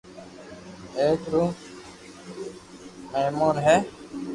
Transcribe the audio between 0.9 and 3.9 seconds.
ايڪ رو منيس ھي